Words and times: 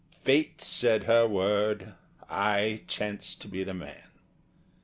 Fate 0.23 0.63
said 0.63 1.03
her 1.03 1.27
word 1.27 1.93
I 2.27 2.81
chanced 2.87 3.39
to 3.41 3.47
be 3.47 3.63
the 3.63 3.75
man! 3.75 4.09